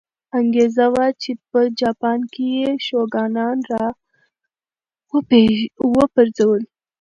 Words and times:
انګېزه 0.39 0.85
وه 0.93 1.05
چې 1.21 1.31
په 1.49 1.59
جاپان 1.81 2.19
کې 2.33 2.43
یې 2.57 2.69
شوګانان 2.87 3.57
را 3.71 3.85
وپرځول. 5.97 6.61